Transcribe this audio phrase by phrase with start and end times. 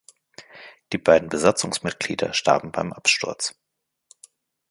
[0.93, 3.53] Die beiden Besatzungsmitglieder starben beim Absturz.